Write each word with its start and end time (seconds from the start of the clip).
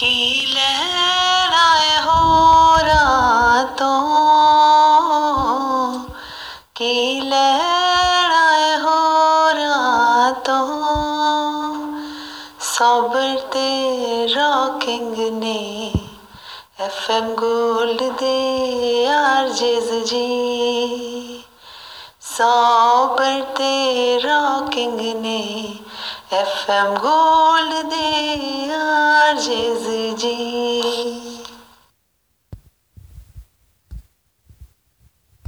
की 0.00 0.46
लहराए 0.54 1.96
हो 2.02 2.76
रातों, 2.76 3.88
की 6.76 7.20
लहराए 7.20 8.74
हो 8.76 8.94
रातों 9.50 10.66
सबर 12.60 13.38
तेरा 13.52 14.78
किंग 14.78 15.16
ने 15.38 15.92
एफएम 16.80 17.28
गोल्ड 17.34 18.02
दे 18.02 19.06
आरजेज 19.06 19.90
जी। 20.04 21.44
सबर 22.22 23.40
तेरा 23.58 24.40
किंग 24.74 25.00
ने 25.22 25.38
एफएम 26.32 26.94
गोल्ड 26.96 27.72
दे 27.84 28.59
आरजेज 30.10 30.38
जी 30.38 30.49